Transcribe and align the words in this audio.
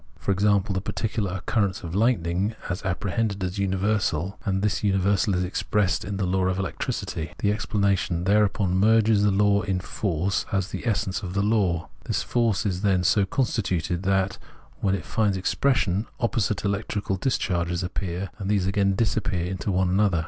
For 0.17 0.31
example, 0.31 0.73
the 0.73 0.81
particular 0.81 1.31
occurrence 1.31 1.83
of 1.83 1.91
hghtning 1.93 2.55
is 2.71 2.81
apprehended 2.83 3.43
as 3.43 3.59
universal, 3.59 4.39
and 4.43 4.63
this 4.63 4.83
universal 4.83 5.35
is 5.35 5.43
expressed 5.43 6.03
as 6.05 6.13
the 6.13 6.25
law 6.25 6.45
of 6.47 6.57
electricity; 6.57 7.33
the 7.37 7.51
explanation 7.51 8.23
thereupon 8.23 8.75
merges 8.75 9.21
the 9.21 9.29
law 9.29 9.61
in 9.61 9.79
force 9.79 10.47
as 10.51 10.69
the 10.69 10.87
essence 10.87 11.21
of 11.21 11.35
the 11.35 11.43
law. 11.43 11.87
This 12.05 12.23
force 12.23 12.65
is, 12.65 12.81
then, 12.81 13.03
so 13.03 13.27
constituted 13.27 14.01
that, 14.01 14.39
when 14.79 14.95
it 14.95 15.05
finds 15.05 15.37
expression, 15.37 16.07
opposite 16.19 16.65
electrical 16.65 17.15
dis 17.15 17.37
charges 17.37 17.83
appear, 17.83 18.31
and 18.39 18.49
these 18.49 18.65
again 18.65 18.95
disappear 18.95 19.45
into 19.45 19.71
one 19.71 19.89
another. 19.91 20.19